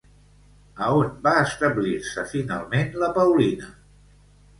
A 0.85 0.85
on 1.01 1.11
va 1.27 1.33
establir-se 1.41 2.23
finalment 2.31 2.89
la 3.03 3.11
Paulina? 3.19 3.71